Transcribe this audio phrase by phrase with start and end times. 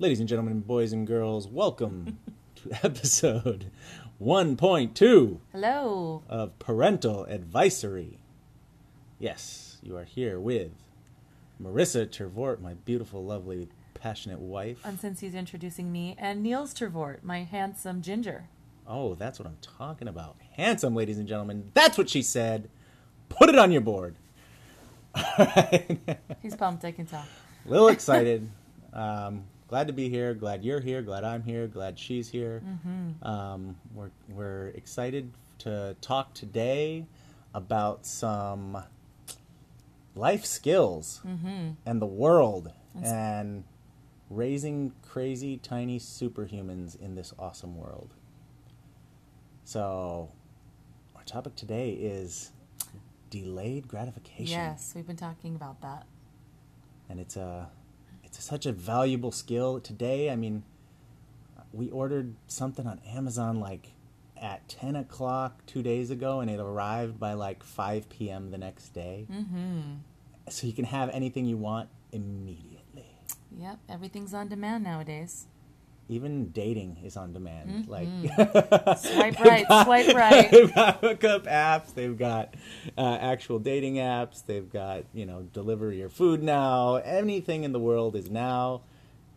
[0.00, 2.18] Ladies and gentlemen, boys and girls, welcome
[2.56, 3.66] to episode
[4.18, 6.22] 1.2 Hello.
[6.26, 8.16] of Parental Advisory.
[9.18, 10.70] Yes, you are here with
[11.62, 14.80] Marissa Tervort, my beautiful, lovely, passionate wife.
[14.86, 18.48] And since he's introducing me, and Niels Tervort, my handsome ginger.
[18.86, 20.36] Oh, that's what I'm talking about.
[20.52, 21.72] Handsome, ladies and gentlemen.
[21.74, 22.70] That's what she said.
[23.28, 24.16] Put it on your board.
[25.14, 26.00] All right.
[26.40, 27.26] He's pumped, I can tell.
[27.66, 28.48] A little excited.
[28.94, 30.34] Um, glad to be here.
[30.34, 31.00] Glad you're here.
[31.00, 31.68] Glad I'm here.
[31.68, 32.60] Glad she's here.
[33.22, 37.06] Um, we're we're excited to talk today
[37.54, 38.82] about some
[40.16, 41.20] life skills
[41.86, 42.72] and the world
[43.04, 43.62] and
[44.28, 48.12] raising crazy tiny superhumans in this awesome world.
[49.64, 50.30] So,
[51.14, 52.50] our topic today is
[53.30, 56.06] delayed gratification Yes, we've been talking about that.
[57.08, 57.68] and it's a
[58.30, 60.30] it's such a valuable skill today.
[60.30, 60.62] I mean,
[61.72, 63.88] we ordered something on Amazon like
[64.40, 68.50] at ten o'clock two days ago, and it arrived by like five p.m.
[68.50, 69.26] the next day.
[69.30, 69.80] Mm-hmm.
[70.48, 73.06] So you can have anything you want immediately.
[73.56, 75.46] Yep, everything's on demand nowadays.
[76.10, 77.86] Even dating is on demand.
[77.86, 78.08] Like
[78.98, 80.50] Swipe right, swipe right.
[80.50, 81.94] they've got hookup apps.
[81.94, 82.54] They've got
[82.98, 84.44] uh, actual dating apps.
[84.44, 86.96] They've got you know deliver your food now.
[86.96, 88.82] Anything in the world is now,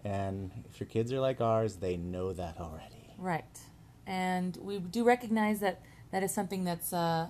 [0.04, 3.14] and if your kids are like ours, they know that already.
[3.20, 3.60] Right.
[4.08, 5.80] And we do recognize that
[6.12, 7.30] that is something that's uh,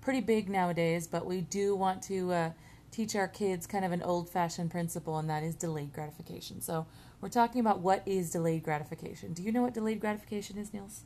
[0.00, 2.50] pretty big nowadays, but we do want to uh,
[2.90, 6.60] teach our kids kind of an old fashioned principle, and that is delayed gratification.
[6.60, 6.86] So
[7.20, 9.32] we're talking about what is delayed gratification.
[9.32, 11.04] Do you know what delayed gratification is, Niels?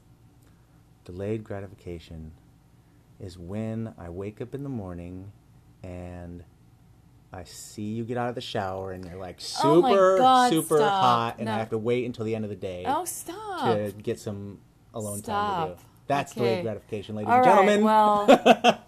[1.04, 2.32] Delayed gratification
[3.20, 5.32] is when I wake up in the morning
[5.82, 6.44] and
[7.32, 10.76] I see you get out of the shower and you're like Oh super God, super
[10.76, 11.00] stop.
[11.00, 11.54] hot, and No.
[11.54, 12.84] I have to wait until the end of the day.
[12.86, 13.64] Oh, stop.
[13.64, 14.58] to get some
[14.94, 15.76] alone time with you.
[16.06, 16.40] That's Okay.
[16.42, 17.82] delayed gratification, ladies All and right, gentlemen.
[17.82, 18.80] well,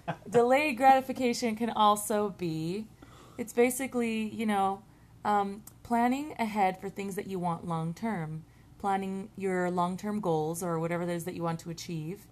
[0.30, 2.86] delayed gratification can also be
[3.38, 4.82] it's basically, you know,
[5.24, 8.44] um, planning ahead for things that you want long term,
[8.78, 12.28] planning your long term goals or whatever it is that you want to achieve,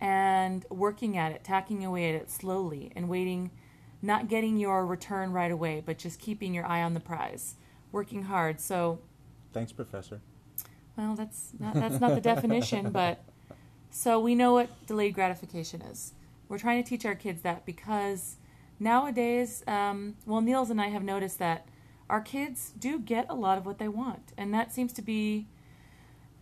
[0.00, 3.50] and working at it, tacking away at it slowly, and waiting,
[4.00, 7.56] not getting your return right away, but just keeping your eye on the prize,
[7.90, 8.60] working hard.
[8.60, 9.00] So,
[9.52, 10.20] Thanks, Professor.
[10.96, 13.24] well, that's not, that's not the definition, but
[13.90, 16.12] so we know what delayed gratification is.
[16.48, 18.36] We're trying to teach our kids that because
[18.78, 21.66] nowadays, um, well, Niels and I have noticed that
[22.10, 25.46] our kids do get a lot of what they want, and that seems to be.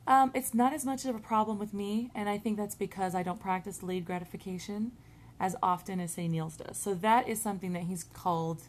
[0.06, 3.14] Um, it's not as much of a problem with me, and I think that's because
[3.14, 4.92] I don't practice delayed gratification
[5.40, 6.78] as often as say Niels does.
[6.78, 8.62] So that is something that he's called,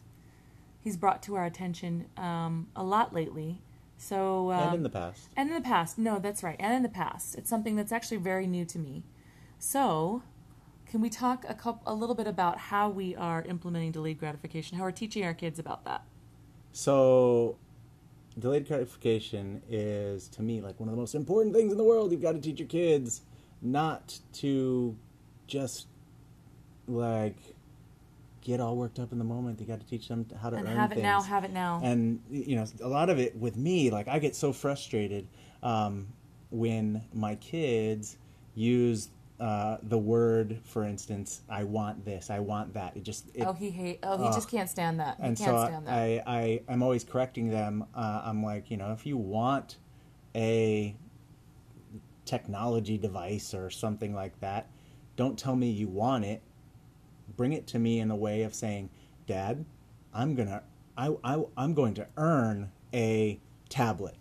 [0.80, 3.62] he's brought to our attention um, a lot lately.
[3.96, 5.28] So um, and in the past.
[5.36, 6.56] and in the past, no, that's right.
[6.58, 9.04] And in the past, it's something that's actually very new to me.
[9.58, 10.22] So,
[10.86, 14.78] can we talk a couple, a little bit about how we are implementing delayed gratification?
[14.78, 16.02] How we're teaching our kids about that?
[16.72, 17.56] So,
[18.38, 22.12] delayed gratification is, to me, like one of the most important things in the world.
[22.12, 23.22] You've got to teach your kids
[23.62, 24.96] not to
[25.46, 25.86] just,
[26.86, 27.36] like,
[28.40, 29.60] get all worked up in the moment.
[29.60, 31.02] You got to teach them how to And earn have it things.
[31.02, 31.80] now, have it now.
[31.82, 35.26] and you know a lot of it with me like i get so frustrated
[35.62, 36.06] um,
[36.50, 38.16] when my kids
[38.54, 39.10] use
[39.40, 43.54] uh, the word for instance i want this i want that it just it, oh,
[43.54, 43.98] he hate.
[44.02, 45.16] Oh, he just can't stand that.
[45.16, 45.92] He and can't so stand that.
[45.92, 49.78] I, I i'm always correcting them uh, i'm like you know if you want
[50.36, 50.94] a
[52.26, 54.70] technology device or something like that
[55.16, 56.42] don't tell me you want it
[57.36, 58.90] bring it to me in a way of saying
[59.26, 59.64] dad
[60.12, 60.62] i'm gonna
[60.98, 63.40] I, I, i'm going to earn a
[63.70, 64.16] tablet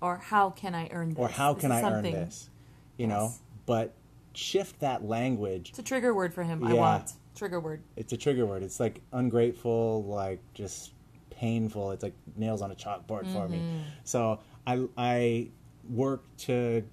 [0.00, 1.18] or how can I earn this?
[1.18, 2.50] or how This can i earn this
[2.96, 3.32] you know
[3.66, 3.94] but
[4.32, 6.64] shift that language It's a trigger word for him.
[6.64, 7.82] I want trigger word.
[7.96, 8.62] it's a trigger word.
[8.62, 10.92] It's like ungrateful, like just
[11.30, 11.90] painful.
[11.92, 13.58] It's like nails on a chalkboard for me.
[13.58, 13.78] Mm-hmm.
[14.04, 15.48] So I I
[15.88, 16.84] work to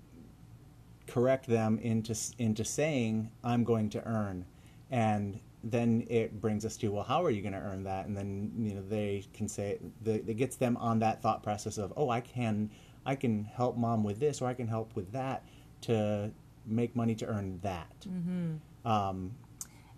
[1.05, 4.45] correct them into into saying I'm going to earn,
[4.89, 8.05] and then it brings us to well, how are you going to earn that?
[8.05, 11.77] And then you know they can say the, it gets them on that thought process
[11.77, 12.69] of oh, I can
[13.05, 15.43] I can help mom with this or I can help with that
[15.81, 16.31] to
[16.67, 18.05] make money to earn that.
[18.85, 19.31] Um,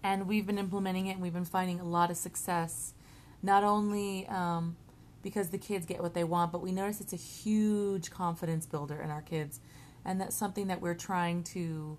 [0.03, 2.93] and we've been implementing it and we've been finding a lot of success
[3.41, 4.77] not only um,
[5.21, 9.01] because the kids get what they want but we notice it's a huge confidence builder
[9.01, 9.59] in our kids
[10.05, 11.97] and that's something that we're trying to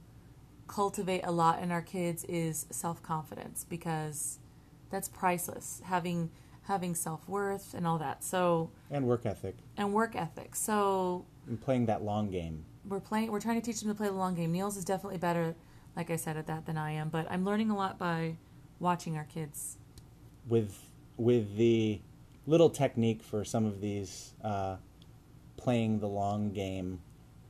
[0.67, 4.38] cultivate a lot in our kids is self-confidence because
[4.90, 6.31] that's priceless having
[6.70, 8.23] having self worth and all that.
[8.23, 10.55] So and work ethic and work ethic.
[10.55, 12.64] So and playing that long game.
[12.87, 13.31] We're playing.
[13.31, 14.53] We're trying to teach them to play the long game.
[14.53, 15.55] Niels is definitely better,
[15.97, 17.09] like I said, at that than I am.
[17.09, 18.37] But I'm learning a lot by
[18.79, 19.77] watching our kids.
[20.49, 20.79] with
[21.17, 22.00] with the
[22.47, 24.77] little technique for some of these uh,
[25.59, 27.00] playing the long game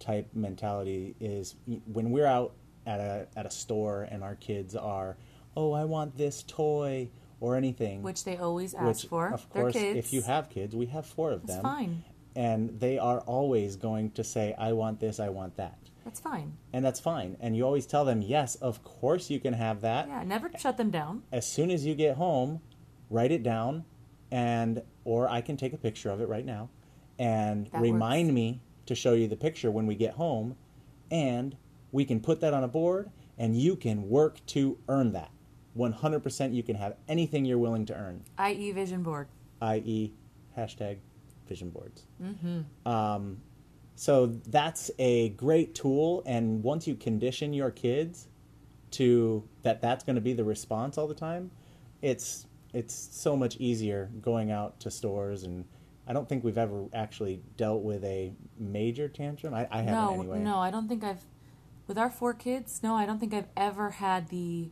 [0.00, 1.55] type mentality is
[1.87, 2.53] when we're out
[2.87, 5.17] at a at a store and our kids are
[5.56, 9.33] oh I want this toy or anything Which they always ask which, for.
[9.33, 12.05] of course if you have kids we have four of That's them fine.
[12.44, 16.48] And they are always going to say I want this I want that That's fine.
[16.72, 20.08] and that's fine and you always tell them yes of course you can have that
[20.08, 21.22] Yeah, never shut them down.
[21.32, 22.60] as soon as you get home,
[23.16, 23.84] write it down,
[24.31, 26.69] and or I can take a picture of it right now,
[27.19, 28.34] and That remind works.
[28.34, 28.46] me
[28.87, 30.56] to show you the picture when we get home,
[31.10, 31.56] and
[31.92, 35.31] we can put that on a board, and you can work to earn that.
[35.76, 38.72] 100% you can have anything you're willing to earn, I.e.
[38.72, 39.26] vision board.
[39.62, 40.12] i.e.,
[40.58, 40.98] hashtag
[41.50, 42.06] vision boards.
[42.87, 43.43] Um,
[43.97, 48.29] so that's a great tool, and once you condition your kids
[48.93, 51.50] to that, that's going to be the response all the time.
[52.00, 55.67] It's it's so much easier going out to stores, and
[56.06, 59.52] I don't think we've ever actually dealt with a major tantrum.
[59.52, 60.38] I, I haven't no, anyway.
[60.38, 61.25] no, I don't think I've.
[61.87, 64.70] With our four kids, no, I don't think I've ever had the,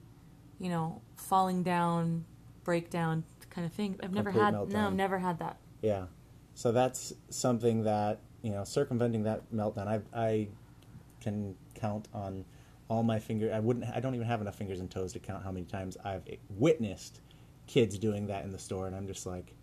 [0.60, 2.24] you know, falling down,
[2.62, 3.98] breakdown kind of thing.
[4.02, 4.68] I've never Complete had.
[4.68, 4.86] No.
[4.86, 5.56] I've never had that.
[5.82, 6.04] Yeah.
[6.58, 10.48] So that's something that, you know, circumventing that meltdown, I, I
[11.20, 12.44] can count on
[12.88, 13.52] all my fingers.
[13.54, 15.96] I wouldn't, I don't even have enough fingers and toes to count how many times
[16.04, 17.20] I've witnessed
[17.68, 18.88] kids doing that in the store.
[18.88, 19.54] And I'm just like,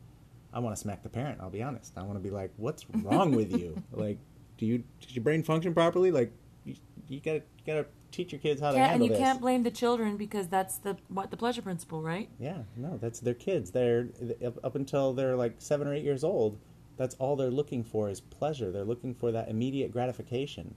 [0.53, 1.39] I want to smack the parent.
[1.42, 1.92] I'll be honest.
[1.97, 3.83] I want to be like, what's wrong with you?
[3.91, 4.18] Like,
[4.57, 6.12] do you, does your brain function properly?
[6.12, 6.31] Like,
[6.63, 6.75] you,
[7.09, 9.19] you gotta, you gotta teach your kids how to Can't, and handle you this.
[9.19, 12.30] can't blame the children because that's the what the pleasure principle, right?
[12.39, 13.71] Yeah, no, that's their kids.
[13.71, 14.07] They're
[14.45, 16.57] up, up until they're like seven or eight years old.
[16.97, 18.71] That's all they're looking for is pleasure.
[18.71, 20.74] They're looking for that immediate gratification,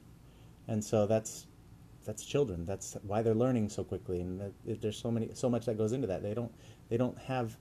[0.67, 1.47] and so that's
[2.05, 2.65] that's children.
[2.65, 4.21] That's why they're learning so quickly.
[4.21, 6.23] And that, there's so many, so much that goes into that.
[6.23, 6.53] They don't
[6.89, 7.57] they don't have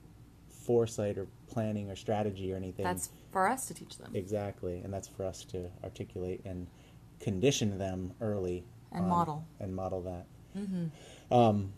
[0.48, 2.84] foresight or planning or strategy or anything.
[2.84, 4.10] That's for us to teach them.
[4.14, 6.66] exactly, and that's for us to articulate and
[7.20, 9.44] condition them early And on- model.
[9.60, 10.26] and model that.
[11.30, 11.72] Um,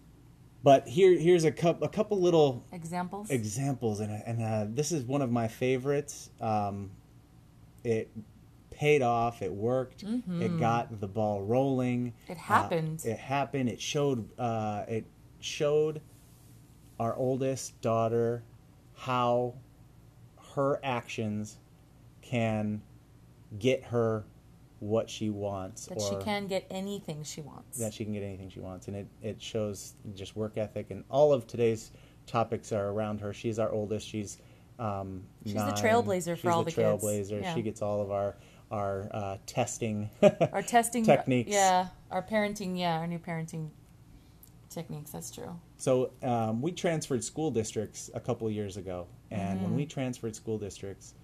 [0.62, 3.30] but here here's a couple a couple little Examples.
[3.30, 6.30] examples, and and uh, this is one of my favorites.
[6.40, 6.90] Um,
[7.84, 8.10] it
[8.70, 9.42] paid off.
[9.42, 10.02] It worked.
[10.02, 12.12] It got the ball rolling.
[12.28, 13.02] It happened.
[13.04, 13.68] Uh, it happened.
[13.68, 14.28] It showed.
[14.38, 15.04] Uh, it
[15.40, 16.00] showed
[16.98, 18.42] our oldest daughter
[18.94, 19.54] how
[20.54, 21.56] her actions
[22.20, 22.82] can
[23.58, 24.24] get her
[24.80, 27.78] what she wants that she can get anything she wants.
[27.78, 31.04] that she can get anything she wants and it, it shows just work ethic and
[31.10, 31.92] all of today's
[32.26, 34.38] topics are around her she's our oldest she's
[34.78, 35.74] um, She's the nine.
[35.74, 37.04] trailblazer for all the the kids.
[37.04, 37.54] trailblazer Yeah.
[37.54, 38.36] she gets all of our
[38.70, 40.08] our uh, testing
[40.52, 42.78] our testing techniques Yeah, our parenting.
[42.78, 43.68] Yeah, our new parenting
[44.70, 45.10] techniques.
[45.10, 45.58] That's true.
[45.76, 49.64] So um, we transferred school districts a couple of years ago, and Mm-hmm.
[49.64, 51.14] when we transferred school districts,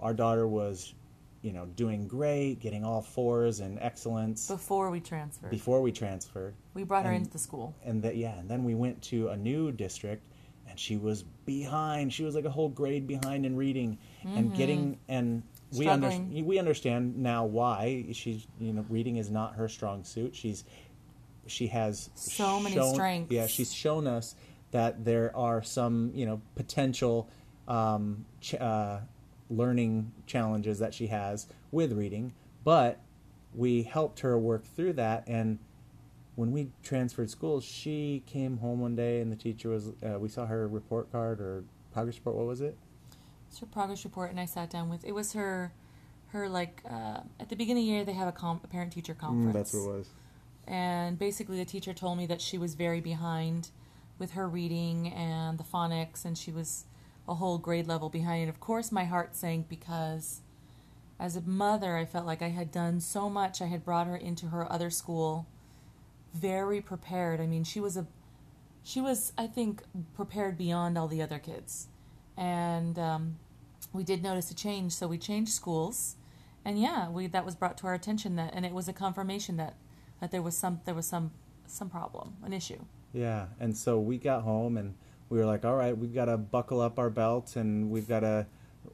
[0.00, 0.92] our daughter was,
[1.42, 6.54] you know, doing great, getting all fours and excellence Before we transferred, before we transferred,
[6.74, 7.74] we brought her into the school.
[7.84, 10.22] and that yeah, and then we went to a new district,
[10.68, 12.12] and she was behind.
[12.12, 15.42] She was like a whole grade behind in reading and getting and.
[15.76, 16.44] We, under, Mm-hmm.
[16.44, 20.34] We understand now why she's you know reading is not her strong suit.
[20.36, 20.62] She's
[21.48, 23.32] she has So many shown- strengths.
[23.32, 24.36] Yeah, she's shown us
[24.70, 27.28] that there are some you know potential
[27.66, 29.00] um, ch- uh,
[29.50, 32.32] learning challenges that she has with reading,
[32.64, 33.00] but
[33.54, 35.24] we helped her work through that.
[35.26, 35.58] And
[36.34, 39.92] when we transferred schools, she came home one day and the teacher was.
[40.04, 42.36] Uh, we saw her report card or progress report.
[42.36, 42.76] What was it?
[43.48, 45.04] It's her progress report, and I sat down with.
[45.04, 45.72] It was her,
[46.28, 48.92] her like uh, at the beginning of the year they have a, com- a parent
[48.92, 49.54] teacher conference.
[49.54, 50.08] That's what it was.
[50.66, 53.70] and basically the teacher told me that she was very behind
[54.18, 56.84] with her reading and the phonics and she was
[57.28, 58.42] a whole grade level behind.
[58.42, 60.40] And of course my heart sank because
[61.18, 63.60] as a mother i felt like i had done so much.
[63.60, 65.46] I had brought her into her other school
[66.34, 67.40] very prepared.
[67.40, 68.06] I mean she was a
[68.82, 69.82] she was i think
[70.14, 71.88] prepared beyond all the other kids.
[72.36, 73.38] And um,
[73.92, 74.92] we did notice a change.
[74.92, 76.16] So we changed schools.
[76.64, 79.56] And yeah we that was brought to our attention that and it was a confirmation
[79.56, 79.76] that
[80.20, 81.32] that there was some there was some
[81.66, 82.84] some problem an issue.
[83.12, 84.94] Yeah, and so we got home and
[85.28, 88.20] we were like, all right, we've got to buckle up our belts and we've got
[88.20, 88.46] to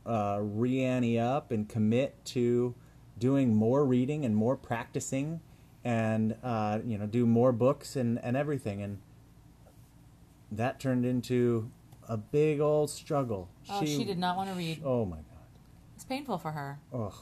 [0.07, 2.75] uh, re-ante up and commit to
[3.19, 5.41] doing more reading and more practicing
[5.85, 8.99] and uh, you know do more books and, and everything and
[10.51, 11.71] that turned into
[12.09, 13.49] a big old struggle.
[13.71, 14.83] Oh, she, did not want to read.
[14.85, 15.25] Oh my god.
[15.95, 16.79] It's painful for her.
[16.93, 17.15] Ugh.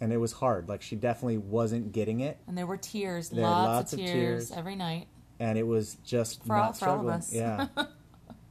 [0.00, 0.68] And it was hard.
[0.68, 4.12] Like she definitely wasn't getting it, And there were tears, There lots, lots of tears,
[4.12, 4.52] tears.
[4.52, 5.06] every night.
[5.40, 7.68] and it was just For not all- for all of struggling.
[7.68, 7.76] us.
[7.76, 7.84] Yeah.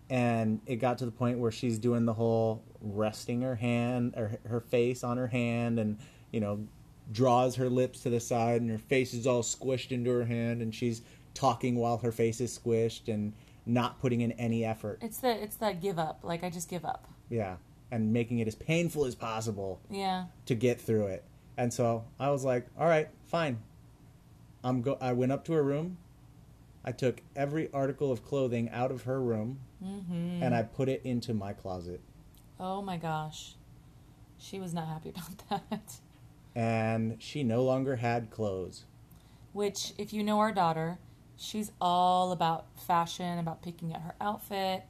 [0.09, 4.39] and it got to the point where she's doing the whole resting her hand or
[4.47, 5.97] her face on her hand, and
[6.31, 6.65] you know,
[7.11, 10.61] draws her lips to the side, and her face is all squished into her hand,
[10.61, 11.01] and she's
[11.33, 13.33] talking while her face is squished and
[13.65, 14.99] not putting in any effort.
[15.01, 16.21] It's the it's that give up.
[16.23, 17.07] Like I just give up.
[17.29, 17.57] Yeah.
[17.91, 20.25] And making it as painful as possible Yeah.
[20.45, 21.23] to get through it.
[21.57, 23.59] And so I was like, all right, fine.
[24.63, 25.97] I'm go I went up to her room.
[26.83, 30.41] I took every article of clothing out of her room Mm-hmm.
[30.41, 32.01] and I put it into my closet.
[32.59, 33.55] Oh my gosh.
[34.39, 35.09] She was not happy
[35.49, 35.93] about that.
[36.55, 38.85] And she no longer had clothes.
[39.53, 40.97] Which, if you know our daughter,
[41.37, 44.83] she's all about fashion, about picking out her outfit.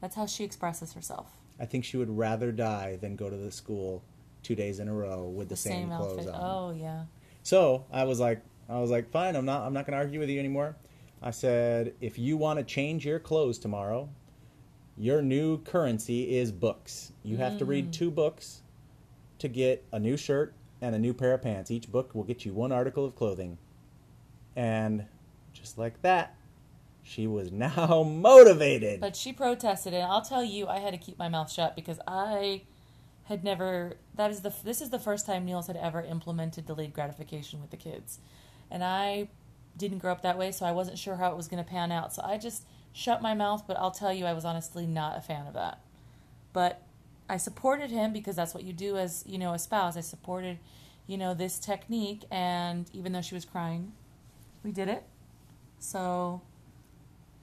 [0.00, 1.28] That's how she expresses herself.
[1.60, 4.02] I think she would rather die than go to the school
[4.42, 6.34] two days in a row with the, same, clothes outfit.
[6.34, 6.40] on.
[6.42, 7.04] Oh yeah.
[7.42, 10.20] So I was like, I was like, fine, I'm not, I'm not going to argue
[10.20, 10.76] with you anymore.
[11.24, 14.10] I said, if you want to change your clothes tomorrow,
[14.98, 17.12] your new currency is books.
[17.22, 17.92] You have to read mm.
[17.92, 18.60] two books
[19.38, 20.52] to get a new shirt
[20.82, 21.70] and a new pair of pants.
[21.70, 23.56] Each book will get you one article of clothing.
[24.54, 25.06] And
[25.54, 26.36] just like that,
[27.02, 29.00] she was now motivated.
[29.00, 32.00] But she protested, and I'll tell you, I had to keep my mouth shut because
[32.06, 32.64] I
[33.24, 33.94] had never.
[34.14, 34.52] That is the.
[34.62, 38.18] This is the first time Niels had ever implemented delayed gratification with the kids,
[38.70, 39.28] and I
[39.76, 41.90] didn't grow up that way, so I wasn't sure how it was going to pan
[41.92, 42.12] out.
[42.14, 43.64] So I just shut my mouth.
[43.66, 45.80] But I'll tell you, I was honestly not a fan of that.
[46.52, 46.82] But
[47.28, 49.96] I supported him because that's what you do as you know a spouse.
[49.96, 50.58] I supported,
[51.06, 53.92] you know, this technique, and even though she was crying,
[54.62, 55.04] we did it.
[55.78, 56.42] So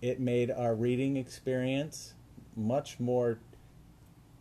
[0.01, 2.13] it made our reading experience
[2.55, 3.39] much more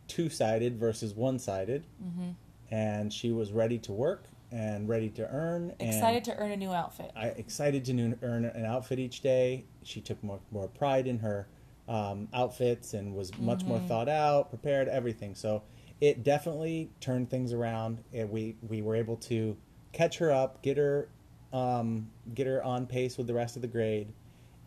[0.08, 2.30] two-sided versus one-sided Mm-hmm.
[2.74, 6.56] and she was ready to work and ready to earn and excited to earn a
[6.56, 7.10] new outfit.
[7.16, 11.18] I, excited to nu- earn an outfit each day she took more, more pride in
[11.20, 11.46] her
[11.88, 15.62] um, outfits and was much more thought out prepared everything so
[16.00, 19.56] it definitely turned things around and we, we were able to
[19.92, 21.08] catch her up get her
[21.52, 24.12] um, get her on pace with the rest of the grade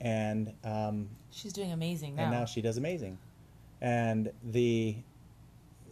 [0.02, 2.24] and um, She's doing amazing now.
[2.24, 3.18] and now she does amazing.
[3.82, 4.98] And the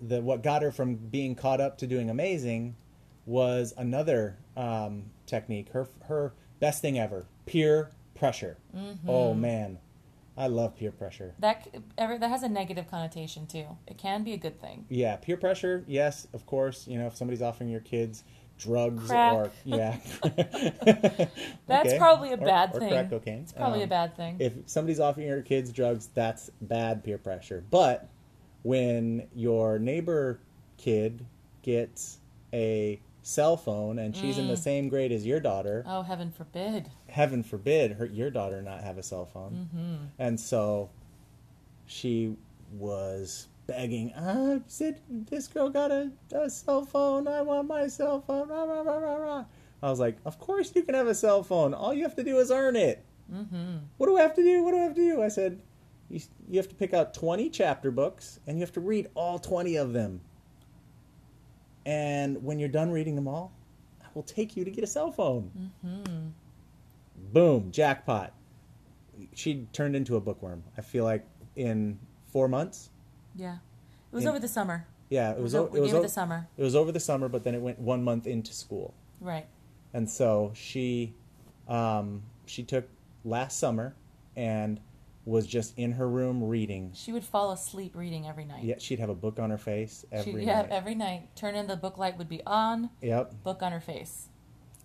[0.01, 2.75] the what got her from being caught up to doing amazing
[3.25, 5.69] was another um, technique.
[5.69, 8.57] Her her best thing ever, peer pressure.
[9.07, 9.77] Oh man,
[10.37, 11.33] I love peer pressure.
[11.39, 13.65] that ever that has a negative connotation too.
[13.87, 14.85] It can be a good thing.
[14.89, 15.83] Yeah, peer pressure.
[15.87, 16.87] Yes, of course.
[16.87, 18.23] You know, if somebody's offering your kids
[18.57, 19.33] drugs Crack.
[19.33, 19.97] or yeah,
[21.67, 21.97] That's Okay.
[21.97, 22.89] probably a Or- bad or thing.
[22.89, 23.39] crack cocaine.
[23.39, 24.37] It's probably a Um, bad thing.
[24.39, 27.63] if somebody's offering your kids drugs, that's bad peer pressure.
[27.71, 28.07] But
[28.63, 30.39] when your neighbor
[30.77, 31.25] kid
[31.63, 32.19] gets
[32.53, 36.89] a cell phone and she's in the same grade as your daughter, oh, heaven forbid.
[37.07, 39.69] heaven forbid her your daughter not have a cell phone.
[39.73, 39.95] Mm-hmm.
[40.19, 40.89] And so
[41.85, 42.35] she
[42.73, 47.27] was begging, ah, said this girl got a, a cell phone.
[47.27, 48.49] I want my cell phone.
[48.49, 49.45] Rah, rah, rah, rah, rah.
[49.83, 51.73] I was like, of course you can have a cell phone.
[51.73, 53.03] All you have to do is earn it.
[53.33, 53.77] Mm-hmm.
[53.97, 54.63] What do I have to do?
[54.63, 55.21] What do I have to do?
[55.23, 55.61] I said,
[56.09, 59.39] you, you have to pick out 20 chapter books and you have to read all
[59.39, 60.21] 20 of them.
[61.85, 63.51] And when you're done reading them all,
[64.01, 65.71] I will take you to get a cell phone.
[65.85, 66.27] Mm-hmm.
[67.33, 68.33] Boom, jackpot.
[69.33, 70.63] She turned into a bookworm.
[70.77, 71.99] I feel like in
[72.31, 72.89] four months.
[73.35, 73.55] Yeah.
[74.11, 74.85] It was In- over the summer.
[75.09, 75.53] Yeah, it was.
[75.55, 76.47] o- it was gave it o- the summer.
[76.57, 79.45] It was over the summer, but then it went one month into school, Right.
[79.93, 81.13] and so she,
[81.67, 82.87] um, she took
[83.25, 83.93] last summer,
[84.37, 84.79] and
[85.25, 86.91] was just in her room reading.
[86.95, 88.63] She would fall asleep reading every night.
[88.63, 90.71] Yeah, she'd have a book on her face every She'd, yeah, night.
[90.71, 91.35] every night.
[91.35, 93.43] Turn in the book light would be on, Yep.
[93.43, 94.29] book on her face.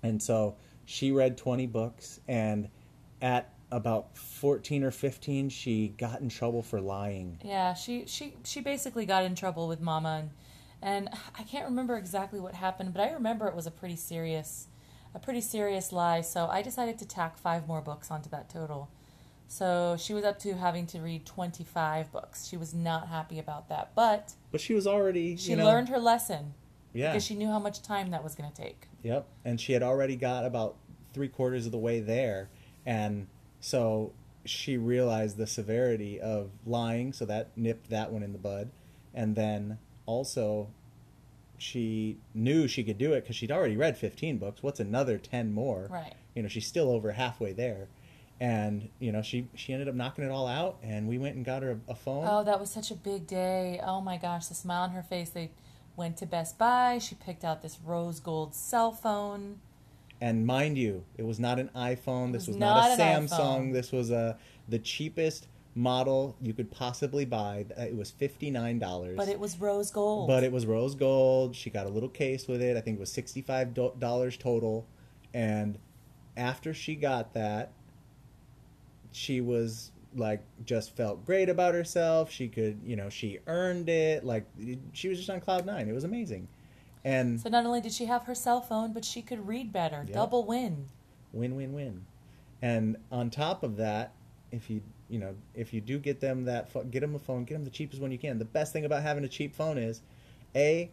[0.02, 2.69] And so she read 20 books, and
[3.23, 7.38] at about 14 or 15, she got in trouble for lying.
[7.43, 10.31] Yeah, she she she basically got in trouble with Mama, and
[10.83, 14.69] and I can't remember exactly what happened, but I remember it was a pretty serious,
[15.14, 16.21] a pretty serious lie.
[16.21, 18.90] So I decided to tack five more books onto that total.
[19.49, 22.47] So she was up to having to read twenty five books.
[22.47, 25.88] She was not happy about that, but But she was already, she you know, learned
[25.88, 26.55] her lesson
[26.93, 28.88] yeah, because she knew how much time that was going to take.
[29.03, 29.26] yep.
[29.45, 30.76] And she had already got about
[31.12, 32.49] three quarters of the way there,
[32.85, 33.26] and
[33.61, 34.12] so
[34.45, 38.71] she realized the severity of lying, so that nipped that one in the bud,
[39.15, 40.69] and then also
[41.59, 44.62] she knew she could do it because she'd already read 15 books.
[44.62, 45.88] What's another 10 more?
[45.91, 46.15] Right.
[46.35, 47.88] You know, she's still over halfway there.
[48.40, 51.45] And you know she she ended up knocking it all out, and we went and
[51.45, 52.26] got her a, a phone.
[52.28, 53.81] Oh, that was such a big day.
[53.83, 55.31] Oh my gosh, the smile on her face.
[55.31, 55.50] They
[55.97, 56.99] went to Best Buy.
[56.99, 59.61] She picked out this rose gold cell phone.
[60.21, 62.33] And mind you, it was not an iPhone.
[62.33, 63.28] This was was not, not a Samsung.
[63.28, 63.73] iPhone.
[63.73, 64.38] This was a
[64.69, 67.66] the cheapest model you could possibly buy.
[67.76, 69.16] It was fifty nine dollars.
[69.16, 70.28] But it was rose gold.
[70.28, 71.55] But it was rose gold.
[71.55, 72.76] She got a little case with it.
[72.76, 74.87] I think it was sixty five dollars total.
[75.35, 75.78] And
[76.37, 77.73] after she got that,
[79.13, 82.31] she was like just felt great about herself.
[82.31, 84.25] She could, you know, she earned it.
[84.25, 84.47] Like
[84.93, 85.89] she was just on cloud nine.
[85.89, 86.49] It was amazing.
[87.05, 90.05] And so not only did she have her cell phone, but she could read better.
[90.07, 90.15] Yep.
[90.15, 90.87] Double win.
[91.33, 92.05] win win win
[92.63, 94.13] and on top of that
[94.51, 97.45] if you you know if you do get them that pho- get them a phone
[97.45, 99.77] get them the cheapest one you can the best thing about having a cheap phone
[99.79, 100.01] is
[100.55, 100.91] a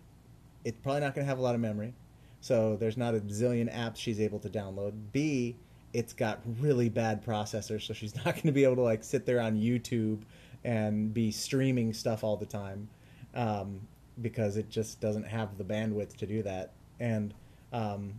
[0.65, 1.93] it's probably not going to have a lot of memory
[2.41, 5.55] so there's not a zillion apps she's able to download b
[5.93, 9.25] it's got really bad processors so she's not going to be able to like sit
[9.25, 10.21] there on youtube
[10.63, 12.87] and be streaming stuff all the time
[13.35, 13.81] um,
[14.21, 17.33] because it just doesn't have the bandwidth to do that and
[17.73, 18.13] um,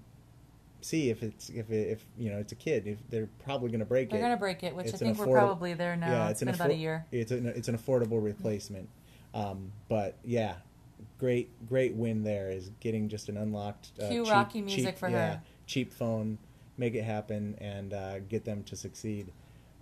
[0.81, 3.81] see if it's if it, if you know it's a kid if they're probably going
[3.81, 4.13] to break it.
[4.13, 6.11] They're gonna break it, which It's I think we're probably there now.
[6.11, 7.07] yeah it's it's been about a year.
[7.11, 8.89] it's an it's an affordable replacement
[9.33, 10.55] um, but yeah
[11.19, 14.99] great great win there is getting just an unlocked uh, Cue cheap- Rocky music cheap-
[14.99, 15.43] for yeah, her.
[15.67, 16.39] cheap phone
[16.77, 19.33] make it happen and uh, get them to succeed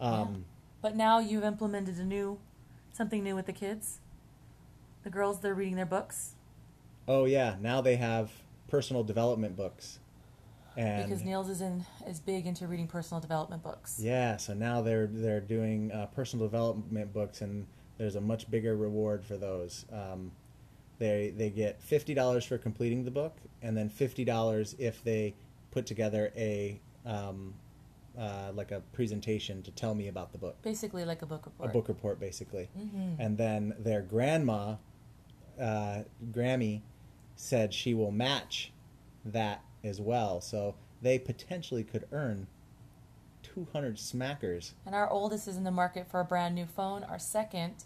[0.00, 0.44] um,
[0.80, 2.38] But now you've implemented a new,
[2.92, 4.00] something new with the kids.
[5.04, 6.34] The girls, they're reading their books
[7.08, 8.30] oh yeah now they have
[8.68, 9.98] personal development books
[10.76, 13.98] and because Niels is in is big into reading personal development books.
[14.00, 17.66] Yeah, so now they're they're doing uh, personal development books, and
[17.98, 19.84] there's a much bigger reward for those.
[19.92, 20.32] Um,
[20.98, 25.34] they they get fifty dollars for completing the book, and then fifty dollars if they
[25.72, 27.54] put together a um,
[28.16, 31.70] uh, like a presentation to tell me about the book, Basically, like a book report.
[31.70, 32.68] a book report, basically.
[32.78, 33.16] Mhm.
[33.18, 34.76] And then their grandma,
[35.58, 36.82] uh, Grammy,
[37.34, 38.70] said she will match
[39.24, 40.40] that as well.
[40.42, 42.46] So they potentially could earn
[43.42, 44.72] 200 smackers.
[44.86, 47.02] And our oldest is in the market for a brand new phone.
[47.04, 47.84] Our second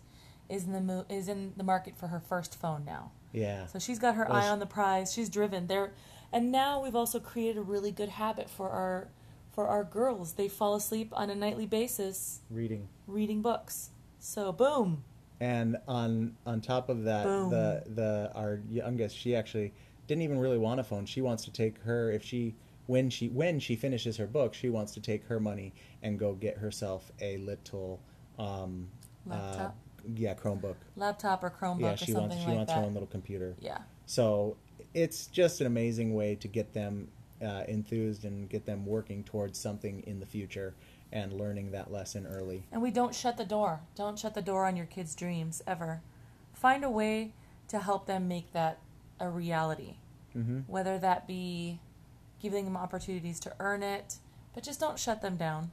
[0.49, 3.13] is in the mo- is in the market for her first phone now.
[3.33, 3.67] Yeah.
[3.67, 5.13] So she's got her Well, eye on the prize.
[5.13, 5.93] She's driven there,
[6.33, 9.09] and now we've also created a really good habit for our
[9.53, 10.33] for our girls.
[10.35, 12.89] They fall asleep on a nightly basis Reading.
[13.07, 13.91] reading books.
[14.19, 15.05] So boom,
[15.41, 17.51] And on on top of that, Boom.
[17.51, 19.73] the the our youngest, she actually
[20.07, 21.07] didn't even really want a phone.
[21.07, 22.55] She wants to take her if she
[22.87, 26.35] when she when she finishes her book, she wants to take her money and go
[26.35, 28.01] get herself a little
[28.39, 28.89] um,
[29.27, 29.71] Laptop?
[29.71, 29.73] Uh,
[30.15, 30.77] yeah, Chromebook.
[30.95, 32.79] laptop or Chromebook yeah, she wants she like wants that.
[32.81, 33.57] her own little computer.
[33.61, 34.57] Yeah, So
[34.97, 37.09] it's just an amazing way to get them
[37.43, 40.75] uh, enthused and get them working towards something in the future
[41.13, 42.65] and learning that lesson early.
[42.73, 43.81] and we don't shut the door.
[43.95, 46.01] Don't shut the door on your kids' dreams ever.
[46.55, 47.33] Find a way
[47.69, 48.79] to help them make that
[49.21, 49.97] a reality.
[50.33, 51.79] hmm whether that be
[52.41, 54.17] giving them opportunities to earn it,
[54.55, 55.71] but just don't shut them down.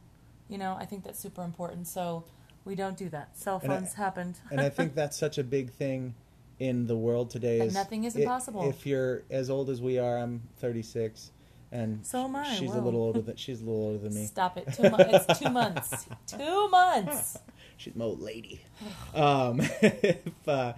[0.50, 1.88] You know, I think that's super important.
[1.88, 2.26] So
[2.66, 3.38] we don't do that.
[3.38, 4.40] Cell And I- phones happened.
[4.52, 6.14] and I think that's such a big thing
[6.60, 7.60] in the world today.
[7.60, 8.70] That Is nothing is impossible.
[8.70, 11.32] If you're as old as we are, I'm 36,
[11.72, 14.26] and So am I, She's a little older than she's a little older than me.
[14.26, 14.68] Stop it.
[14.74, 15.26] Two months.
[15.30, 16.06] It's two months.
[16.28, 17.38] Two months.
[17.78, 18.62] She's my old lady.
[19.14, 20.74] Um, if uh,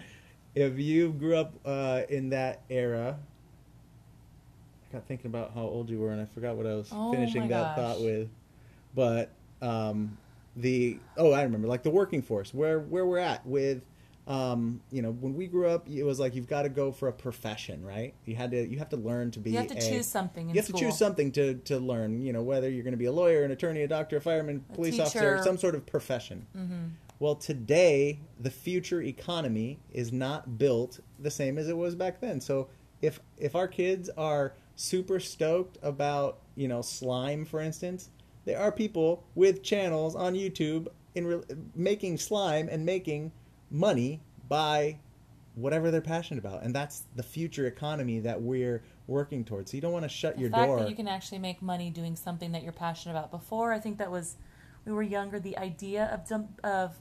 [0.55, 3.17] if you grew up uh, in that era,
[4.89, 7.11] I got thinking about how old you were, and I forgot what I was Oh
[7.11, 7.77] finishing that gosh.
[7.77, 8.29] thought with.
[8.95, 9.29] But
[9.61, 10.17] um,
[10.55, 13.81] the oh, I remember, like the working force, where where we're at with.
[14.27, 17.07] Um, you know, when we grew up, it was like you've got to go for
[17.07, 18.15] a profession, right?
[18.25, 19.51] You had to, you have to learn to be.
[19.51, 20.79] You have to a- choose something in you have school.
[20.79, 23.43] to choose something to, to learn, you know, whether you're going to be a lawyer,
[23.43, 26.47] an attorney, a doctor, a fireman, A police officer, some sort of profession.
[26.57, 26.85] Mm-hmm.
[27.19, 32.41] Well, today, the future economy is not built the same as it was back then.
[32.41, 32.67] So
[33.01, 38.09] if if our kids are super stoked about, you know, slime, for instance,
[38.43, 41.43] there are people with channels on YouTube in re-
[41.75, 43.31] making slime and making
[43.69, 44.99] money by
[45.55, 46.63] whatever they're passionate about.
[46.63, 49.71] And that's the future economy that we're working towards.
[49.71, 50.79] So you don't want to shut The your fact door.
[50.79, 53.31] that you can actually make money doing something that you're passionate about.
[53.31, 54.35] Before, I think that was,
[54.85, 56.99] we were younger, the idea of, of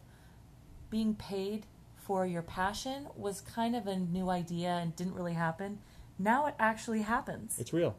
[0.90, 5.78] being paid for your passion was kind of a new idea and didn't really happen.
[6.18, 7.58] Now it actually happens.
[7.58, 7.96] it's real.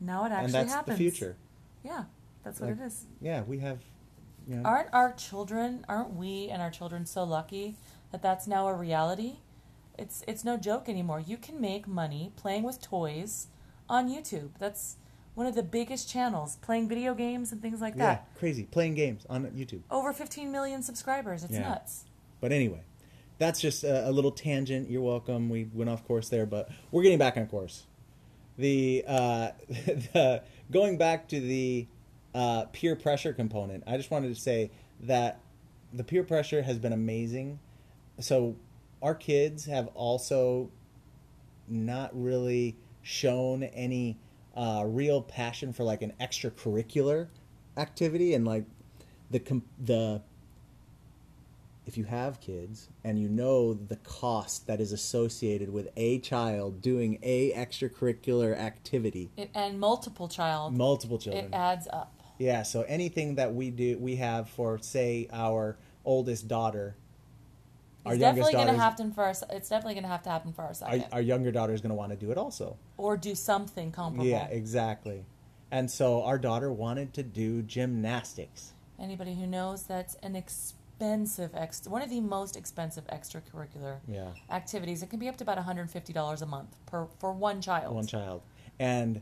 [0.00, 0.98] now it actually and that's happens.
[0.98, 1.36] the future.
[1.84, 2.04] Yeah,
[2.42, 3.04] that's what Like- it is.
[3.20, 3.78] Yeah, we have
[4.56, 7.76] know, Aren't our children, aren't we and our children so lucky
[8.12, 9.36] that that's now a reality?
[9.98, 11.20] It's it's no joke anymore.
[11.20, 13.48] You can make money playing with toys
[13.88, 14.50] on YouTube.
[14.58, 14.96] That's
[15.34, 18.28] one of the biggest channels playing video games and things like Yeah, that.
[18.32, 19.82] Yeah, crazy playing games on YouTube.
[19.90, 21.44] Over 15 million subscribers.
[21.44, 21.68] It's Yeah.
[21.68, 22.04] nuts.
[22.40, 22.82] But anyway,
[23.38, 24.88] that's just a, a little tangent.
[24.90, 25.48] You're welcome.
[25.48, 27.84] We went off course there, but we're getting back on course.
[28.56, 31.86] The, uh, the going back to the
[32.38, 34.70] uh, peer pressure component, I just wanted to say
[35.00, 35.40] that
[35.92, 37.58] the peer pressure has been amazing.
[38.20, 38.54] So
[39.02, 40.70] our kids have also
[41.66, 44.18] not really shown any
[44.54, 47.26] uh, real passion for like an extracurricular
[47.76, 48.66] activity and like
[49.32, 50.22] the com- the
[51.86, 56.82] if you have kids and you know the cost that is associated with a child
[56.82, 62.12] doing a extracurricular activity It, and multiple child, multiple children it adds up.
[62.38, 66.94] Yeah so anything that we do we have for say our oldest daughter
[68.06, 70.30] our It's definitely going to happen for our, s- It's definitely going to have to
[70.30, 72.38] happen for our our, second, our younger daughter is going to want to do it
[72.38, 74.24] also or do something comparable.
[74.24, 75.24] yeah exactly
[75.70, 81.86] and so our daughter wanted to do gymnastics Anybody who knows that's an expensive ex,
[81.86, 85.02] one of the most expensive extracurricular yeah activities.
[85.02, 87.94] It can be up to about $150 a month per for one child.
[87.94, 88.42] one child
[88.80, 89.20] and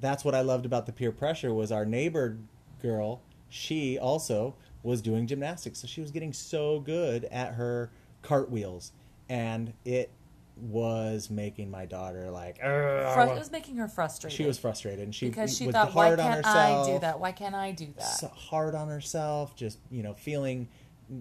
[0.00, 2.36] that's what i loved about the peer pressure was our neighbor
[2.82, 7.90] girl she also was doing gymnastics so she was getting so good at her
[8.22, 8.92] cartwheels
[9.28, 10.10] and it
[10.56, 14.36] was making my daughter like Fru- it was making her frustrated.
[14.36, 16.98] she was frustrated and she because she was thought, why hard on can't I do
[16.98, 17.18] that?
[17.18, 18.02] Why can't I do that?
[18.02, 20.68] so hard on herself just you know feeling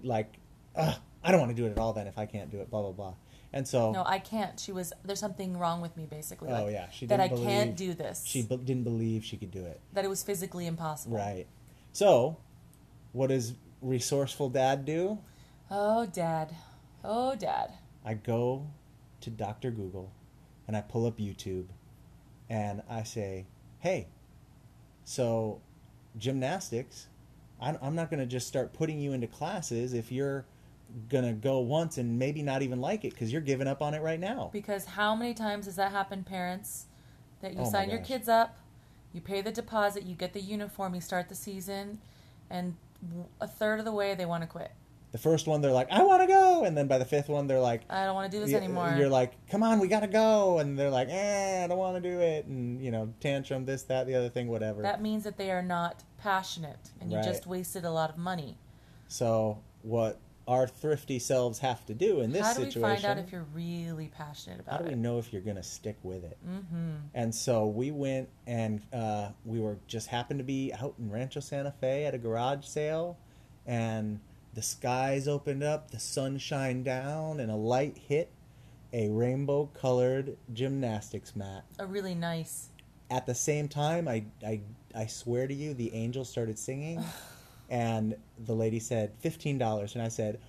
[0.03, 0.33] like
[0.75, 2.69] Ugh, i don't want to do it at all then if i can't do it
[2.69, 3.13] blah blah blah
[3.53, 4.59] and so No, I can't.
[4.59, 4.93] She was.
[5.03, 6.49] There's something wrong with me, basically.
[6.49, 8.23] Oh, like, yeah, she that I didn't can't do this.
[8.25, 11.17] she be- didn't believe she could do it that it was physically impossible.
[11.17, 11.47] Right.
[11.93, 12.37] So,
[13.11, 15.19] what does resourceful dad do?
[15.69, 16.53] Oh, Dad.
[17.03, 17.71] Oh, Dad.
[18.03, 18.67] I go
[19.21, 19.71] to Dr.
[19.71, 20.11] Google
[20.67, 21.67] and I pull up YouTube
[22.49, 23.45] and I say,
[23.79, 24.07] hey,
[25.05, 25.61] so
[26.17, 27.07] gymnastics,
[27.59, 30.45] I'm not going to just start putting you into classes if you're
[31.09, 34.01] to go once and maybe not even like it because you're giving up on it
[34.01, 34.49] right now.
[34.53, 36.87] Because how many times has that happened, parents?
[37.41, 38.57] That you Oh sign your kids up,
[39.13, 41.99] you pay the deposit, you get the uniform, you start the season,
[42.49, 42.75] and
[43.39, 44.71] a third of the way they want to quit.
[45.11, 46.63] The first one, they're like, I want to go.
[46.63, 48.95] And then by the fifth one, they're like, I don't want to do this anymore.
[48.97, 52.09] You're like, come on, we gotta go, and they're like, eh, I don't want to
[52.09, 54.81] do it, and you know, tantrum, this, that, the other thing, whatever.
[54.83, 57.25] that means that they are not passionate, and you Right.
[57.25, 58.57] just wasted a lot of money.
[59.09, 60.19] So what
[60.51, 62.81] our thrifty selves have to do in this How do situation?
[62.81, 64.73] we find out if you're really passionate about it?
[64.73, 64.97] how do we it?
[64.97, 66.37] know if you're gonna stick with it?
[66.45, 66.95] Mm-hmm.
[67.13, 71.39] And so we went and uh, we were just happened to be out in Rancho
[71.39, 73.17] Santa Fe at a garage sale,
[73.65, 74.19] and
[74.53, 78.29] the skies opened up, the sun shined down, and a light hit
[78.91, 81.63] a rainbow colored gymnastics mat.
[81.79, 82.67] A really nice.
[83.09, 84.59] At the same time, I, I,
[84.93, 87.01] I swear to you, the angels started singing,
[87.71, 90.39] and the lady said fifteen dollars, and I said,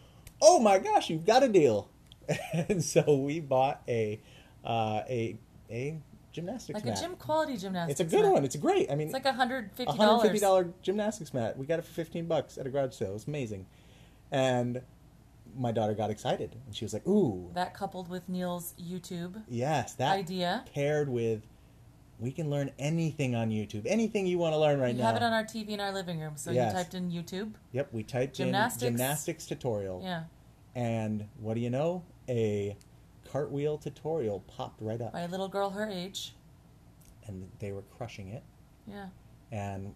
[0.43, 1.89] "Oh my gosh, you've got a deal!"
[2.53, 4.21] and so we bought a
[4.65, 5.39] uh, a
[5.71, 5.99] a
[6.33, 6.99] gymnastics Like mat.
[6.99, 8.01] a gym quality gymnastics.
[8.01, 8.33] It's a good mat.
[8.33, 8.45] one.
[8.45, 8.91] It's great.
[8.91, 10.67] I mean, It's like hundred fifty a hundred fifty dollars.
[10.83, 11.57] gymnastics mat.
[11.57, 13.11] We got it for fifteen bucks at a garage sale.
[13.11, 13.67] It was amazing,
[14.31, 14.83] and
[15.57, 19.95] my daughter got excited, and she was like, "Ooh, That coupled with Niels' YouTube yes,
[19.95, 20.65] that idea.
[20.75, 21.43] paired with."
[22.23, 23.83] We can learn anything on YouTube.
[23.85, 25.01] Anything you want to learn right now.
[25.01, 26.35] We have it on our TV in our living room.
[26.37, 26.73] So Yes.
[26.73, 27.55] you typed in YouTube.
[27.73, 28.83] Yep, we typed Gymnastics.
[28.85, 30.01] in gymnastics tutorial.
[30.05, 30.25] Yeah.
[30.77, 32.05] And what do you know?
[32.29, 32.77] A
[33.29, 35.13] cartwheel tutorial popped right up.
[35.15, 36.37] By a little girl her age.
[37.27, 38.45] And they were crushing it.
[38.87, 39.07] Yeah.
[39.51, 39.93] And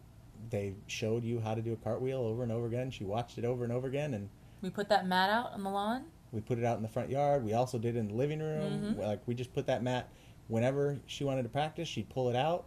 [0.51, 2.91] they showed you how to do a cartwheel over and over again.
[2.91, 4.15] She watched it over and over again.
[4.15, 4.29] And
[4.63, 6.07] We put that mat out on the lawn.
[6.33, 7.45] we put it out in the front yard.
[7.45, 8.97] We also did it in the living room.
[8.97, 8.99] Mhm.
[8.99, 10.09] Like, we just put that mat
[10.49, 12.65] whenever she wanted to practice, she'd pull it out.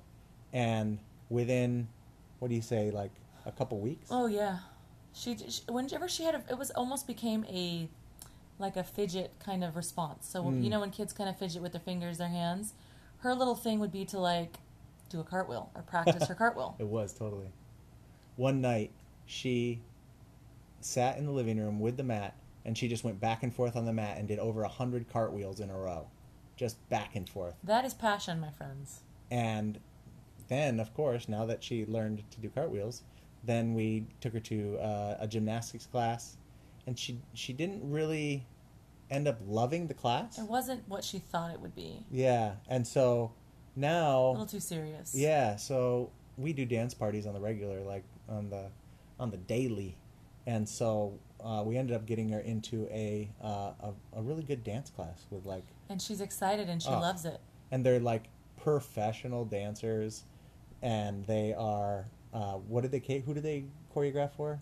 [0.54, 1.88] And within,
[2.40, 3.12] what do you say, like
[3.46, 4.08] a couple weeks?
[4.12, 4.60] Oh yeah.
[5.14, 7.90] She, she whenever she had a, it was almost became a
[8.60, 10.28] like a fidget kind of response.
[10.28, 10.64] So Mm.
[10.64, 12.74] you know when kids kind of fidget with their fingers, their hands,
[13.20, 14.58] her little thing would be to like
[15.10, 16.76] do a cartwheel or practice her cartwheel.
[16.80, 17.52] It was totally.
[18.36, 18.92] One night,
[19.26, 19.82] she
[20.82, 23.76] sat in the living room with the mat, and she just went back and forth
[23.76, 26.08] on the mat and did over a hundred cartwheels in a row,
[26.60, 27.56] just back and forth.
[27.64, 29.00] That is passion, my friends.
[29.32, 29.80] And
[30.50, 33.04] then, of course, now that she learned to do cartwheels,
[33.46, 36.36] then we took her to uh, a gymnastics class,
[36.86, 38.46] and she she didn't really
[39.10, 40.38] end up loving the class.
[40.38, 42.06] It wasn't what she thought it would be.
[42.12, 43.32] Yeah, and so
[43.76, 45.16] now A little too serious.
[45.16, 48.66] Yeah, so we do dance parties on the regular, like on the
[49.18, 49.96] on the daily,
[50.46, 54.64] and so uh, we ended up getting her into a, uh, a a really good
[54.66, 57.00] dance class with like, And she's excited and she Oh.
[57.00, 57.40] loves it.
[57.72, 58.24] and they're like
[58.58, 60.24] professional dancers.
[60.82, 64.60] and they are uh, what did they who did they choreograph for?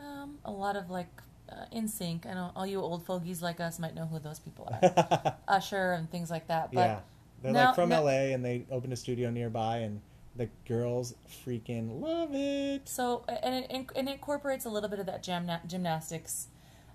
[0.00, 1.08] Um, a lot of like
[1.50, 2.26] uh, NSYNC.
[2.26, 5.36] I know all you old fogies like us might know who those people are.
[5.48, 6.70] Usher and things like that.
[6.72, 7.00] But yeah,
[7.42, 10.00] they're now- like from now- LA, and they opened a studio nearby, and
[10.36, 12.88] the girls freaking love it.
[12.88, 16.48] So and it, and it incorporates a little bit of that gymna- gymnastics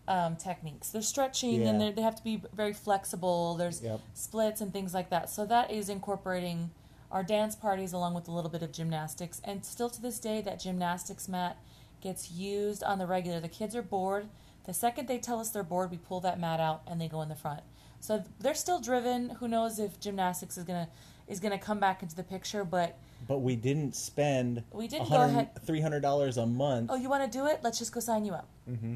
[0.08, 0.90] um, techniques.
[0.90, 1.92] They're stretching and Yeah.
[1.92, 3.56] they have to be very flexible.
[3.56, 4.02] There's Yep.
[4.14, 5.30] splits and things like that.
[5.30, 6.72] So that is incorporating
[7.12, 9.40] our dance parties along with a little bit of gymnastics.
[9.46, 11.58] And still to this day, that gymnastics mat
[12.02, 13.40] gets used on the regular.
[13.40, 14.28] The kids are bored.
[14.66, 17.22] The second they tell us they're bored, we pull that mat out and they go
[17.22, 17.62] in the front.
[18.00, 19.30] So they're still driven.
[19.30, 20.90] Who knows if gymnastics is gonna
[21.26, 22.66] is gonna come back into the picture?
[22.66, 26.90] But But we didn't spend We didn't go ahead- three hundred dollars a month.
[26.92, 27.62] oh, you want to do it?
[27.64, 28.48] Let's just go sign you up.
[28.66, 28.96] hmm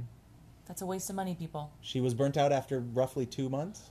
[0.68, 1.72] That's a waste of money, people.
[1.82, 3.90] She was burnt out after roughly two months.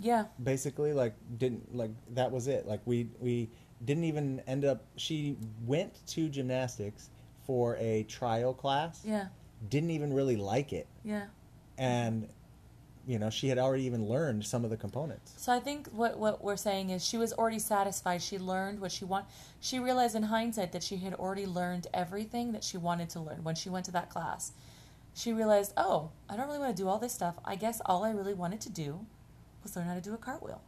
[0.00, 0.24] Yeah.
[0.42, 3.48] basically like didn't like that was it like we we
[3.84, 7.08] didn't even end up she went to gymnastics
[7.46, 9.26] for a trial class Yeah.
[9.68, 11.26] didn't even really like it Yeah.
[11.78, 12.28] and
[13.06, 16.18] you know she had already even learned some of the components So I think what
[16.18, 18.22] what we're saying is she was already satisfied.
[18.22, 19.26] She learned what she want.
[19.60, 23.44] She realized in hindsight that she had already learned everything that she wanted to learn
[23.44, 24.50] when she went to that class.
[25.14, 27.34] She realized, oh, I don't really want to do all this stuff.
[27.44, 29.04] I guess all I really wanted to do
[29.62, 30.60] was learn how to do a cartwheel.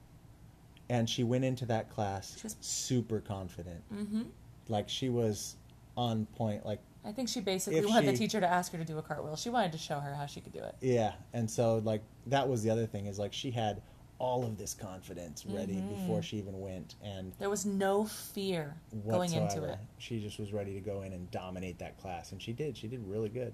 [0.91, 4.23] and she went into that class She was- super confident Mm-hmm.
[4.69, 5.57] like she was
[5.97, 8.99] on point like I think she basically wanted the teacher to ask her to do
[8.99, 9.37] a cartwheel.
[9.37, 10.75] She wanted to show her how she could do it.
[10.83, 13.81] yeah and so like that was the other thing is like she had
[14.19, 15.89] all of this confidence ready Mhm.
[15.89, 18.77] before she even went and There was no fear
[19.09, 19.79] going into it.
[19.99, 22.77] She just was ready to go in and dominate that class, and she did.
[22.77, 23.53] She did really good,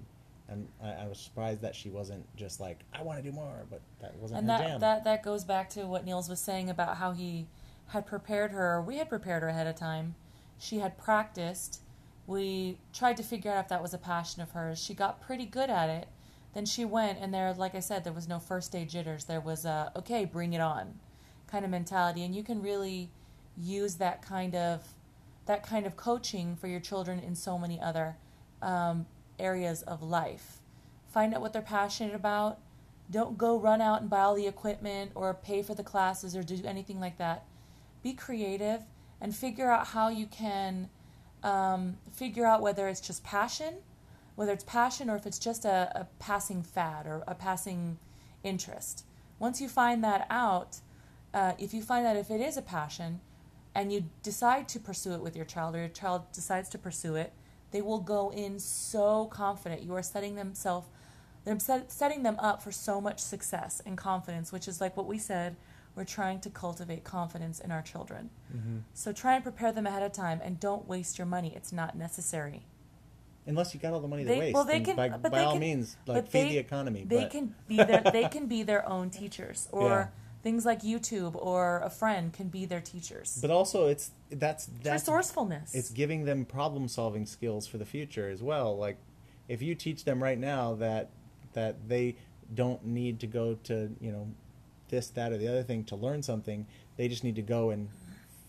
[0.51, 3.65] and I, I was surprised that she wasn't just like, "I want to do more,"
[3.69, 4.79] but that wasn't and that, jam.
[4.81, 7.47] that that goes back to what Niels was saying about how he
[7.87, 8.81] had prepared her.
[8.81, 10.15] We had prepared her ahead of time.
[10.59, 11.81] She had practiced.
[12.27, 14.81] We tried to figure out if that was a passion of hers.
[14.81, 16.07] She got pretty good at it.
[16.53, 19.25] Then she went, and there, like I said, there was no first day jitters.
[19.25, 20.99] There was a okay, bring it on,
[21.47, 23.09] kind of mentality, and you can really
[23.57, 24.85] use that kind of
[25.45, 28.17] that kind of coaching for your children in so many other
[28.61, 29.05] um,
[29.41, 30.59] areas of life.
[31.11, 32.59] Find out what they're passionate about.
[33.09, 36.43] Don't go run out and buy all the equipment or pay for the classes or
[36.43, 37.45] do anything like that.
[38.01, 38.83] Be creative
[39.19, 40.89] and figure out how you can
[41.43, 43.75] um, figure out whether it's just passion,
[44.35, 47.97] whether it's passion or if it's just a, a passing fad or a passing
[48.43, 49.05] interest.
[49.39, 50.79] Once you find that out,
[51.33, 53.19] uh, if you find that if it is a passion
[53.73, 57.15] and you decide to pursue it with your child or your child decides to pursue
[57.15, 57.33] it,
[57.71, 59.81] they will go in so confident.
[59.81, 60.87] You are setting themselves
[61.43, 65.07] they're set, setting them up for so much success and confidence, which is like what
[65.07, 65.55] we said.
[65.95, 68.29] We're trying to cultivate confidence in our children.
[68.51, 71.51] hmm So try and prepare them ahead of time and don't waste your money.
[71.55, 72.67] It's not necessary.
[73.47, 75.43] Unless you got all the money to waste, well, they can- by, but by they
[75.45, 77.05] all can- means, like feed they- the economy.
[77.05, 80.07] They but can be their they can be their own teachers or Yeah.
[80.41, 83.37] Things like YouTube or a friend can be their teachers.
[83.41, 85.73] but also it's that's that's resourcefulness.
[85.75, 88.97] it's giving them problem solving skills for the future as well like
[89.47, 91.09] if you teach them right now that
[91.53, 92.15] that they
[92.53, 94.27] don't need to go to you know
[94.89, 96.65] this that or the other thing to learn something
[96.97, 97.89] they just need to go and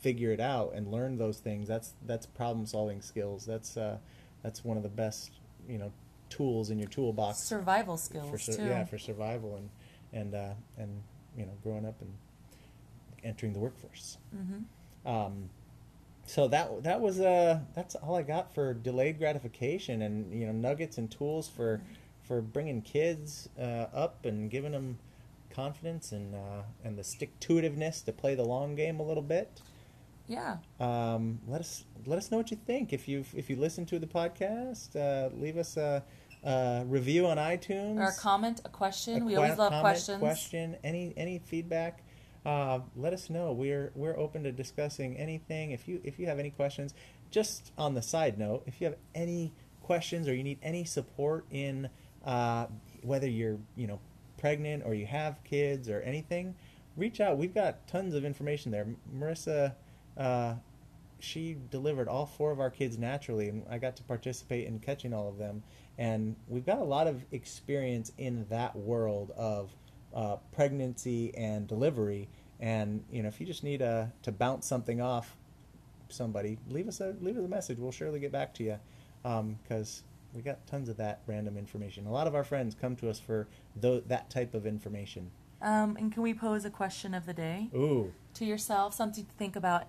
[0.01, 3.97] figure it out and learn those things that's that's problem solving skills that's uh
[4.43, 5.31] that's one of the best
[5.69, 5.93] you know
[6.29, 8.65] tools in your toolbox survival skills for too.
[8.65, 9.71] yeah for survival and
[10.13, 11.03] and uh and
[11.37, 12.13] you know growing up and
[13.25, 14.61] entering the workforce hmm
[15.05, 15.51] um,
[16.27, 20.53] so that that was uh that's all I got for delayed gratification and you know
[20.53, 21.81] nuggets and tools for
[22.23, 24.99] for bringing kids uh, up and giving them
[25.51, 29.23] confidence and uh, and the stick to itiveness to play the long game a little
[29.23, 29.61] bit.
[30.29, 30.59] Yeah.
[30.81, 33.99] Um, let us let us know what you think if you if you listen to
[33.99, 34.97] the podcast.
[34.97, 36.03] Uh, leave us a,
[36.45, 37.99] a review on iTunes.
[37.99, 39.23] Or a comment, a question.
[39.23, 40.19] A we que- always love comment, questions.
[40.19, 42.03] Question, any any feedback,
[42.45, 43.53] uh, let us know.
[43.53, 45.71] We're we're open to discussing anything.
[45.71, 46.95] If you if you have any questions,
[47.31, 49.53] just on the side note, if you have any
[49.83, 51.89] questions or you need any support in
[52.25, 52.67] uh,
[53.03, 54.01] whether you're you know
[54.39, 56.55] pregnant or you have kids or anything,
[56.97, 57.39] reach out.
[57.39, 58.87] We've got tons of information there.
[59.15, 59.75] Marissa.
[60.17, 60.55] Uh,
[61.23, 65.15] she delivered all four of our kids naturally, and I got to participate in catching
[65.15, 65.63] all of them.
[66.03, 69.71] And we've got a lot of experience in that world of
[70.13, 72.29] uh, pregnancy and delivery.
[72.59, 75.37] And you know, if you just need a, to bounce something off
[76.09, 77.79] somebody, leave us a leave us a message.
[77.79, 78.79] We'll surely get back to you
[79.63, 80.03] because
[80.35, 82.07] we got tons of that random information.
[82.07, 85.31] A lot of our friends come to us for tho- that type of information.
[85.61, 89.33] Um, and can we pose a question of the day Ooh, to yourself, something to
[89.39, 89.87] think about?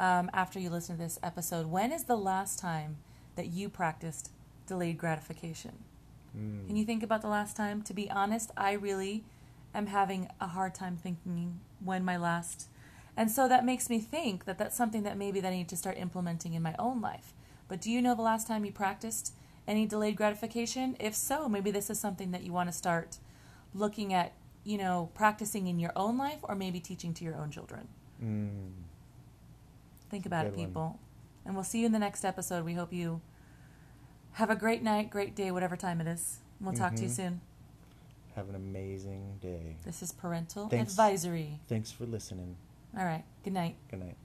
[0.00, 2.96] um, after you listen to this episode, when is the last time
[3.36, 4.30] that you practiced
[4.66, 5.84] delayed gratification?
[6.36, 6.66] Mm.
[6.66, 7.82] Can you think about the last time?
[7.82, 9.24] To be honest, I really
[9.74, 12.68] am having a hard time thinking when my last.
[13.16, 15.76] And so that makes me think that that's something that maybe that I need to
[15.76, 17.32] start implementing in my own life.
[17.68, 19.32] But do you know the last time you practiced
[19.66, 20.96] any delayed gratification?
[20.98, 23.18] If so, maybe this is something that you want to start
[23.72, 24.32] looking at,
[24.64, 27.88] you know, practicing in your own life or maybe teaching to your own children.
[28.22, 28.72] Mm.
[30.10, 30.66] Think about it, Good one.
[30.66, 30.98] people.
[31.44, 32.64] And we'll see you in the next episode.
[32.64, 33.20] We hope you
[34.34, 36.38] have a great night, great day, whatever time it is.
[36.60, 37.16] We'll talk to you Mhm.
[37.16, 37.40] soon.
[38.36, 39.76] Have an amazing day.
[39.84, 40.92] This is Parental Thanks.
[40.92, 41.60] Advisory.
[41.68, 42.56] Thanks for listening.
[42.96, 43.24] All right.
[43.44, 43.76] Good night.
[43.88, 44.16] Good night.